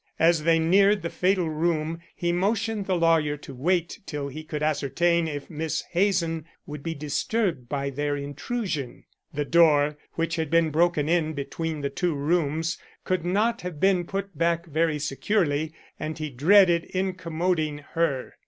As 0.17 0.45
they 0.45 0.57
neared 0.57 1.03
the 1.03 1.11
fatal 1.11 1.47
room 1.47 1.99
he 2.15 2.31
motioned 2.31 2.87
the 2.87 2.95
lawyer 2.97 3.37
to 3.37 3.53
wait 3.53 3.99
till 4.07 4.29
he 4.29 4.43
could 4.43 4.63
ascertain 4.63 5.27
if 5.27 5.47
Miss 5.47 5.83
Hazen 5.91 6.45
would 6.65 6.81
be 6.81 6.95
disturbed 6.95 7.69
by 7.69 7.91
their 7.91 8.17
intrusion. 8.17 9.03
The 9.31 9.45
door, 9.45 9.99
which 10.13 10.37
had 10.37 10.49
been 10.49 10.71
broken 10.71 11.07
in 11.07 11.33
between 11.33 11.81
the 11.81 11.91
two 11.91 12.15
rooms, 12.15 12.79
could 13.03 13.23
not 13.23 13.61
have 13.61 13.79
been 13.79 14.05
put 14.05 14.35
back 14.35 14.65
very 14.65 14.97
securely, 14.97 15.71
and 15.99 16.17
he 16.17 16.31
dreaded 16.31 16.85
incommoding 16.95 17.83
her. 17.91 18.33